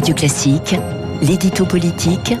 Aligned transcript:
Radio 0.00 0.14
Classique, 0.14 0.76
l'édito 1.20 1.66
politique 1.66 2.32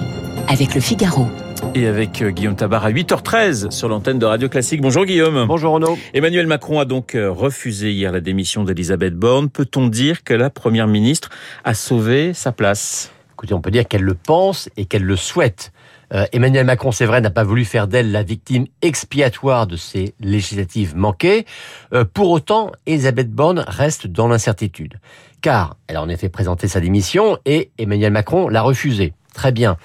avec 0.48 0.74
le 0.74 0.80
Figaro. 0.80 1.26
Et 1.74 1.86
avec 1.86 2.22
euh, 2.22 2.30
Guillaume 2.30 2.56
Tabar 2.56 2.86
à 2.86 2.90
8h13 2.90 3.70
sur 3.70 3.86
l'antenne 3.86 4.18
de 4.18 4.24
Radio 4.24 4.48
Classique. 4.48 4.80
Bonjour 4.80 5.04
Guillaume. 5.04 5.44
Bonjour 5.46 5.74
Renaud. 5.74 5.98
Emmanuel 6.14 6.46
Macron 6.46 6.80
a 6.80 6.86
donc 6.86 7.14
euh, 7.14 7.30
refusé 7.30 7.92
hier 7.92 8.12
la 8.12 8.22
démission 8.22 8.64
d'Elisabeth 8.64 9.14
Borne. 9.14 9.50
Peut-on 9.50 9.88
dire 9.88 10.24
que 10.24 10.32
la 10.32 10.48
Première 10.48 10.86
ministre 10.86 11.28
a 11.62 11.74
sauvé 11.74 12.32
sa 12.32 12.50
place? 12.50 13.12
Écoutez, 13.40 13.54
on 13.54 13.62
peut 13.62 13.70
dire 13.70 13.88
qu'elle 13.88 14.02
le 14.02 14.12
pense 14.12 14.68
et 14.76 14.84
qu'elle 14.84 15.04
le 15.04 15.16
souhaite. 15.16 15.72
Euh, 16.12 16.26
Emmanuel 16.32 16.66
Macron, 16.66 16.92
c'est 16.92 17.06
vrai, 17.06 17.22
n'a 17.22 17.30
pas 17.30 17.42
voulu 17.42 17.64
faire 17.64 17.88
d'elle 17.88 18.12
la 18.12 18.22
victime 18.22 18.66
expiatoire 18.82 19.66
de 19.66 19.76
ces 19.76 20.12
législatives 20.20 20.94
manquées. 20.94 21.46
Euh, 21.94 22.04
pour 22.04 22.28
autant, 22.28 22.70
Elisabeth 22.84 23.30
Borne 23.30 23.64
reste 23.66 24.06
dans 24.06 24.28
l'incertitude. 24.28 24.98
Car 25.40 25.78
elle 25.86 25.96
a 25.96 26.02
en 26.02 26.10
effet 26.10 26.28
présenté 26.28 26.68
sa 26.68 26.80
démission 26.80 27.38
et 27.46 27.70
Emmanuel 27.78 28.12
Macron 28.12 28.46
l'a 28.48 28.60
refusée. 28.60 29.14
Très 29.32 29.52
bien. 29.52 29.78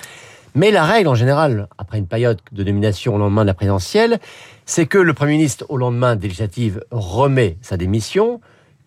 Mais 0.53 0.69
la 0.69 0.83
règle 0.83 1.07
en 1.07 1.15
général, 1.15 1.69
après 1.77 1.97
une 1.97 2.07
période 2.07 2.41
de 2.51 2.61
nomination 2.65 3.15
au 3.15 3.17
lendemain 3.17 3.43
de 3.43 3.47
la 3.47 3.53
présidentielle, 3.53 4.19
c'est 4.65 4.85
que 4.85 4.97
le 4.97 5.13
Premier 5.13 5.37
ministre, 5.37 5.65
au 5.69 5.77
lendemain 5.77 6.17
des 6.17 6.27
législatives, 6.27 6.83
remet 6.91 7.57
sa 7.61 7.77
démission, 7.77 8.41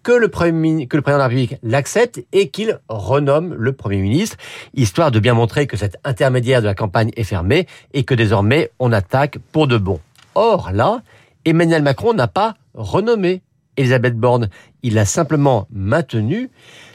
que 0.08 0.14
le, 0.14 0.28
premier, 0.28 0.86
que 0.86 0.96
le 0.96 1.02
président 1.02 1.18
de 1.18 1.22
la 1.24 1.28
République 1.28 1.56
l'accepte 1.62 2.24
et 2.32 2.48
qu'il 2.48 2.80
renomme 2.88 3.52
le 3.52 3.74
Premier 3.74 3.98
ministre, 3.98 4.38
histoire 4.72 5.10
de 5.10 5.20
bien 5.20 5.34
montrer 5.34 5.66
que 5.66 5.76
cet 5.76 5.98
intermédiaire 6.02 6.62
de 6.62 6.66
la 6.66 6.74
campagne 6.74 7.10
est 7.14 7.24
fermé 7.24 7.66
et 7.92 8.04
que 8.04 8.14
désormais 8.14 8.70
on 8.78 8.90
attaque 8.90 9.36
pour 9.52 9.66
de 9.66 9.76
bon. 9.76 10.00
Or 10.34 10.70
là, 10.72 11.02
Emmanuel 11.44 11.82
Macron 11.82 12.14
n'a 12.14 12.26
pas 12.26 12.54
renommé 12.72 13.42
Elisabeth 13.78 14.16
Borne, 14.16 14.50
il 14.82 14.94
l'a 14.94 15.04
simplement 15.04 15.66
maintenue, 15.70 16.50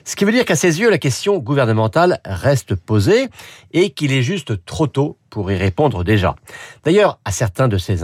ce 0.06 0.18
qui 0.18 0.26
veut 0.26 0.34
dire 0.34 0.44
qu'à 0.44 0.58
ses 0.58 0.82
yeux, 0.82 0.90
la 0.90 0.98
question 0.98 1.38
gouvernementale 1.38 2.20
reste 2.26 2.76
posée 2.76 3.30
et 3.72 3.92
qu'il 3.92 4.12
est 4.12 4.22
juste 4.22 4.66
trop 4.66 4.86
tôt 4.86 5.18
pour 5.30 5.50
y 5.50 5.56
répondre 5.56 6.04
déjà. 6.04 6.36
D'ailleurs, 6.84 7.20
à 7.24 7.32
certains 7.32 7.70
de 7.70 7.78
ses 7.78 8.04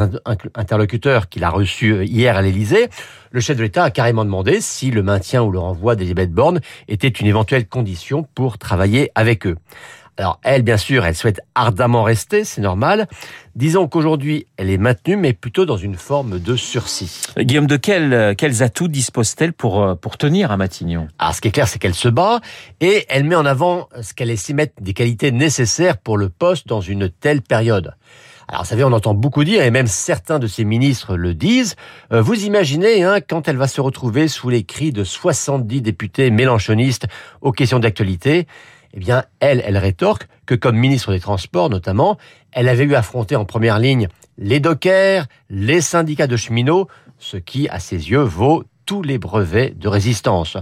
interlocuteurs 0.56 1.28
qu'il 1.28 1.44
a 1.44 1.50
reçus 1.50 2.06
hier 2.06 2.38
à 2.38 2.42
l'Élysée, 2.42 2.88
le 3.32 3.42
chef 3.42 3.58
de 3.58 3.64
l'État 3.64 3.84
a 3.84 3.92
carrément 3.92 4.24
demandé 4.24 4.62
si 4.62 4.92
le 4.92 5.04
maintien 5.04 5.44
ou 5.44 5.52
le 5.52 5.60
renvoi 5.60 5.98
d'Elisabeth 5.98 6.32
Borne 6.32 6.62
était 6.88 7.10
une 7.10 7.28
éventuelle 7.28 7.68
condition 7.68 8.26
pour 8.34 8.58
travailler 8.58 9.12
avec 9.14 9.46
eux. 9.46 9.58
Alors 10.20 10.38
elle, 10.44 10.64
bien 10.64 10.76
sûr, 10.76 11.06
elle 11.06 11.16
souhaite 11.16 11.40
ardemment 11.56 12.04
rester, 12.04 12.44
c'est 12.44 12.60
normal. 12.60 13.08
Disons 13.56 13.88
qu'aujourd'hui, 13.88 14.48
elle 14.58 14.70
est 14.70 14.78
maintenue, 14.78 15.16
mais 15.16 15.32
plutôt 15.32 15.66
dans 15.66 15.78
une 15.78 15.96
forme 15.96 16.40
de 16.40 16.58
sursis. 16.58 17.22
Guillaume, 17.40 17.68
de 17.68 17.78
quels, 17.78 18.36
quels 18.38 18.62
atouts 18.62 18.90
dispose-t-elle 18.90 19.54
pour, 19.54 19.82
euh, 19.82 19.96
pour 19.96 20.18
tenir 20.18 20.52
à 20.52 20.58
Matignon? 20.58 21.08
Alors 21.20 21.36
ce 21.36 21.40
qui 21.40 21.48
est 21.48 21.52
clair, 21.52 21.70
c'est 21.70 21.80
qu'elle 21.80 21.96
se 21.96 22.10
bat 22.10 22.42
et 22.82 23.06
elle 23.08 23.24
met 23.24 23.36
en 23.36 23.46
avant 23.46 23.88
ce 24.02 24.14
qu'elle 24.14 24.30
estime 24.30 24.60
être 24.60 24.74
des 24.82 24.94
qualités 24.94 25.32
nécessaires 25.32 25.98
pour 25.98 26.18
le 26.18 26.28
poste 26.28 26.68
dans 26.68 26.82
une 26.82 27.10
telle 27.10 27.42
période. 27.42 27.96
Alors, 28.50 28.64
vous 28.64 28.70
savez, 28.70 28.84
on 28.84 28.92
entend 28.92 29.14
beaucoup 29.14 29.44
dire, 29.44 29.62
et 29.62 29.70
même 29.70 29.86
certains 29.86 30.40
de 30.40 30.48
ses 30.48 30.66
ministres 30.66 31.16
le 31.16 31.36
disent, 31.36 31.76
euh, 32.12 32.20
vous 32.20 32.46
imaginez, 32.46 33.04
hein, 33.04 33.20
quand 33.22 33.48
elle 33.48 33.58
va 33.58 33.68
se 33.68 33.80
retrouver 33.80 34.28
sous 34.28 34.50
les 34.50 34.64
cris 34.64 34.92
de 34.92 35.04
70 35.04 35.84
députés 35.84 36.32
mélanchonistes 36.32 37.06
aux 37.42 37.52
questions 37.52 37.78
d'actualité, 37.78 38.48
eh 38.94 39.00
bien, 39.00 39.24
elle, 39.40 39.62
elle 39.66 39.78
rétorque 39.78 40.28
que 40.46 40.56
comme 40.56 40.76
ministre 40.76 41.12
des 41.12 41.20
Transports 41.20 41.70
notamment, 41.70 42.18
elle 42.52 42.70
avait 42.70 42.84
eu 42.84 42.96
affronter 42.96 43.36
en 43.36 43.46
première 43.46 43.80
ligne 43.80 44.08
les 44.38 44.60
dockers, 44.60 45.26
les 45.50 45.82
syndicats 45.82 46.28
de 46.28 46.38
cheminots, 46.38 46.88
ce 47.18 47.38
qui, 47.38 47.68
à 47.70 47.80
ses 47.80 48.10
yeux, 48.10 48.22
vaut 48.22 48.64
tous 48.86 49.02
les 49.02 49.18
brevets 49.18 49.78
de 49.78 49.88
résistance. 49.88 50.58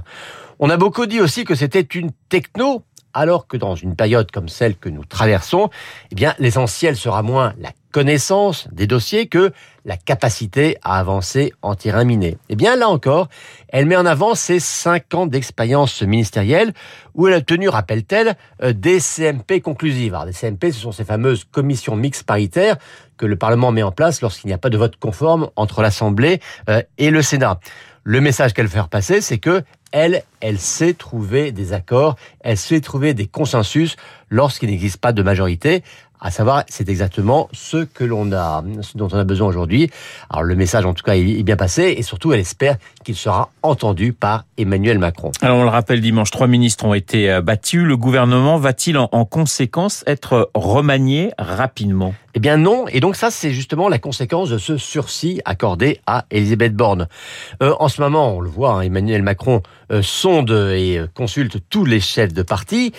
On 0.59 0.69
a 0.69 0.77
beaucoup 0.77 1.05
dit 1.05 1.21
aussi 1.21 1.45
que 1.45 1.55
c'était 1.55 1.81
une 1.81 2.11
techno, 2.29 2.83
alors 3.13 3.47
que 3.47 3.55
dans 3.55 3.75
une 3.75 3.95
période 3.95 4.31
comme 4.31 4.49
celle 4.49 4.75
que 4.75 4.89
nous 4.89 5.05
traversons, 5.05 5.69
eh 6.11 6.15
bien, 6.15 6.33
l'essentiel 6.39 6.95
sera 6.95 7.21
moins 7.21 7.53
la 7.59 7.71
connaissance 7.91 8.67
des 8.71 8.87
dossiers 8.87 9.27
que 9.27 9.51
la 9.85 9.97
capacité 9.97 10.77
à 10.83 10.99
avancer 10.99 11.53
en 11.61 11.75
terrain 11.75 12.03
miné. 12.03 12.37
Eh 12.49 12.55
bien, 12.55 12.75
là 12.75 12.89
encore, 12.89 13.29
elle 13.69 13.85
met 13.85 13.95
en 13.95 14.05
avant 14.05 14.35
ses 14.35 14.59
cinq 14.59 15.13
ans 15.13 15.25
d'expérience 15.25 16.01
ministérielle 16.01 16.73
où 17.15 17.27
elle 17.27 17.33
a 17.33 17.41
tenu, 17.41 17.69
rappelle-t-elle, 17.69 18.35
euh, 18.61 18.73
des 18.73 18.99
CMP 18.99 19.61
conclusives. 19.61 20.13
Alors, 20.13 20.25
des 20.25 20.33
CMP, 20.33 20.71
ce 20.71 20.81
sont 20.81 20.91
ces 20.91 21.05
fameuses 21.05 21.45
commissions 21.45 21.95
mixtes 21.95 22.23
paritaires 22.23 22.77
que 23.17 23.25
le 23.25 23.37
Parlement 23.37 23.71
met 23.71 23.83
en 23.83 23.91
place 23.91 24.21
lorsqu'il 24.21 24.49
n'y 24.49 24.53
a 24.53 24.57
pas 24.57 24.69
de 24.69 24.77
vote 24.77 24.97
conforme 24.97 25.49
entre 25.55 25.81
l'Assemblée 25.81 26.41
euh, 26.69 26.81
et 26.97 27.09
le 27.09 27.21
Sénat. 27.21 27.59
Le 28.03 28.21
message 28.21 28.53
qu'elle 28.53 28.67
veut 28.67 28.71
faire 28.71 28.87
passer, 28.87 29.19
c'est 29.19 29.37
que 29.37 29.63
elle, 29.91 30.23
elle 30.39 30.59
sait 30.59 30.93
trouver 30.93 31.51
des 31.51 31.73
accords, 31.73 32.15
elle 32.41 32.57
sait 32.57 32.81
trouver 32.81 33.13
des 33.13 33.27
consensus 33.27 33.95
lorsqu'il 34.29 34.69
n'existe 34.69 34.97
pas 34.97 35.11
de 35.11 35.21
majorité. 35.23 35.83
À 36.19 36.31
savoir, 36.31 36.63
c'est 36.67 36.89
exactement 36.89 37.47
ce 37.53 37.85
que 37.85 38.03
l'on 38.03 38.31
a, 38.31 38.63
ce 38.81 38.97
dont 38.97 39.07
on 39.11 39.17
a 39.17 39.23
besoin 39.23 39.47
aujourd'hui. 39.47 39.91
Alors 40.29 40.43
le 40.43 40.55
message, 40.55 40.85
en 40.85 40.93
tout 40.93 41.03
cas, 41.03 41.15
est 41.15 41.43
bien 41.43 41.57
passé 41.57 41.95
et 41.97 42.01
surtout, 42.01 42.33
elle 42.33 42.39
espère 42.39 42.77
qu'il 43.03 43.15
sera 43.15 43.51
entendu 43.61 44.13
par 44.13 44.45
Emmanuel 44.57 44.97
Macron. 44.97 45.31
Alors 45.41 45.57
on 45.57 45.63
le 45.63 45.69
rappelle, 45.69 46.01
dimanche, 46.01 46.31
trois 46.31 46.47
ministres 46.47 46.85
ont 46.85 46.93
été 46.95 47.29
euh, 47.29 47.41
battus. 47.41 47.83
Le 47.83 47.97
gouvernement 47.97 48.57
va-t-il 48.57 48.97
en, 48.97 49.07
conséquence 49.25 50.03
être 50.07 50.49
remanié 50.55 51.31
rapidement? 51.37 52.15
Eh 52.33 52.39
bien 52.39 52.57
non. 52.57 52.85
Et 52.87 52.99
donc 52.99 53.15
ça, 53.15 53.29
c'est 53.29 53.51
justement 53.51 53.89
la 53.89 53.99
conséquence 53.99 54.49
de 54.49 54.57
ce 54.57 54.77
sursis 54.77 55.41
accordé 55.45 55.99
à 56.07 56.25
Elisabeth 56.31 56.75
Borne. 56.75 57.07
Euh, 57.61 57.73
en 57.79 57.89
ce 57.89 58.01
moment, 58.01 58.35
on 58.35 58.41
le 58.41 58.49
voit, 58.49 58.73
hein, 58.73 58.81
Emmanuel 58.81 59.21
Macron 59.21 59.61
euh, 59.91 60.01
sonde 60.01 60.51
et 60.51 61.01
consulte 61.13 61.57
tous 61.69 61.85
les 61.85 61.99
chefs 61.99 62.33
de 62.33 62.41
parti. 62.41 62.91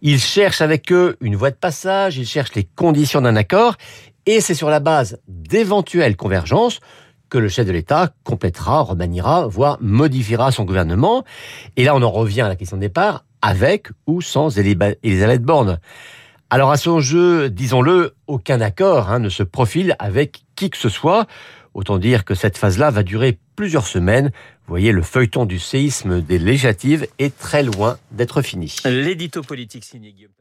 Il 0.00 0.18
cherche 0.18 0.60
avec 0.60 0.90
eux 0.92 1.16
une 1.20 1.36
voie 1.36 1.50
de 1.50 1.56
passage, 1.56 2.16
il 2.16 2.26
cherche 2.26 2.50
conditions 2.64 3.20
d'un 3.20 3.36
accord, 3.36 3.76
et 4.26 4.40
c'est 4.40 4.54
sur 4.54 4.70
la 4.70 4.80
base 4.80 5.18
d'éventuelles 5.28 6.16
convergences 6.16 6.80
que 7.28 7.38
le 7.38 7.48
chef 7.48 7.66
de 7.66 7.72
l'État 7.72 8.12
complétera, 8.24 8.82
remaniera, 8.82 9.46
voire 9.46 9.78
modifiera 9.80 10.52
son 10.52 10.64
gouvernement. 10.64 11.24
Et 11.76 11.84
là, 11.84 11.96
on 11.96 12.02
en 12.02 12.10
revient 12.10 12.42
à 12.42 12.48
la 12.48 12.56
question 12.56 12.76
de 12.76 12.82
départ, 12.82 13.24
avec 13.40 13.88
ou 14.06 14.20
sans 14.20 14.58
Elisabeth 14.58 15.42
Borne. 15.42 15.80
Alors 16.50 16.70
à 16.70 16.76
son 16.76 17.00
jeu, 17.00 17.48
disons-le, 17.48 18.14
aucun 18.26 18.60
accord 18.60 19.10
hein, 19.10 19.18
ne 19.18 19.30
se 19.30 19.42
profile 19.42 19.96
avec 19.98 20.42
qui 20.54 20.68
que 20.68 20.76
ce 20.76 20.90
soit. 20.90 21.26
Autant 21.72 21.96
dire 21.96 22.26
que 22.26 22.34
cette 22.34 22.58
phase-là 22.58 22.90
va 22.90 23.02
durer 23.02 23.38
plusieurs 23.56 23.86
semaines. 23.86 24.26
Vous 24.26 24.68
voyez, 24.68 24.92
le 24.92 25.00
feuilleton 25.00 25.46
du 25.46 25.58
séisme 25.58 26.20
des 26.20 26.38
législatives 26.38 27.06
est 27.18 27.36
très 27.38 27.62
loin 27.62 27.96
d'être 28.10 28.42
fini. 28.42 28.76
L'édito 28.84 29.40
politique 29.40 29.86
signé 29.86 30.12
Guillaume. 30.12 30.32